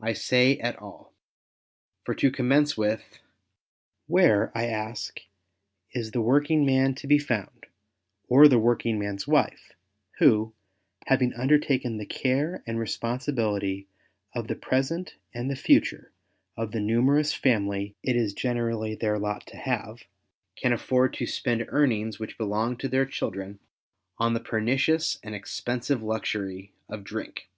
[0.00, 1.12] I say, at all.
[2.04, 3.18] For to commence with—
[4.16, 5.20] where, I ask,
[5.92, 7.66] is the working man to be found,
[8.28, 9.74] or the working man's wife,
[10.20, 10.54] who,
[11.08, 13.84] having undertaken the care and respon sibility
[14.34, 16.12] (>f the present and the future
[16.56, 20.04] of the numerous family it is generally their lot to have,
[20.56, 23.58] can afibrd to spend earnings which belong to their children,
[24.16, 27.50] on the pernicious and expensive luxury of drink?